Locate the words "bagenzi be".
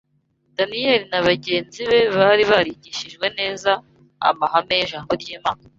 1.27-1.99